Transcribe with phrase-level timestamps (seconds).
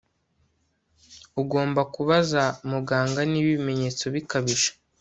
[1.41, 4.69] Ugomba kubaza muganga niba ibimenyetso bikabije